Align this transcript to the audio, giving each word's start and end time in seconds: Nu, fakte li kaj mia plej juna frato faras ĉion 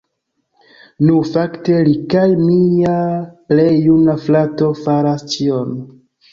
Nu, 1.09 1.17
fakte 1.35 1.75
li 1.89 1.93
kaj 2.15 2.25
mia 2.41 2.95
plej 3.53 3.69
juna 3.85 4.19
frato 4.27 4.75
faras 4.83 5.31
ĉion 5.39 5.81